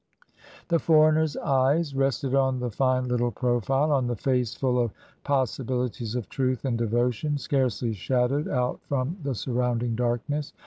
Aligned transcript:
The 0.69 0.79
foreigner's 0.79 1.37
eyes 1.37 1.93
rested 1.95 2.33
on 2.33 2.59
the 2.59 2.71
fine 2.71 3.07
little 3.07 3.29
profile— 3.29 3.91
on 3.91 4.07
the 4.07 4.15
face 4.15 4.55
full 4.55 4.79
of 4.81 4.91
possibilities 5.23 6.15
of 6.15 6.27
truth 6.27 6.65
and 6.65 6.75
devotion— 6.75 7.37
scarcely 7.37 7.93
shadowed 7.93 8.47
out 8.47 8.79
from 8.81 9.17
the 9.21 9.35
surrounding 9.35 9.93
darkness. 9.93 10.53